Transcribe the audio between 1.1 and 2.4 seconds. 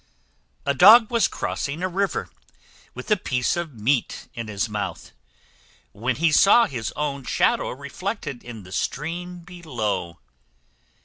was crossing a river,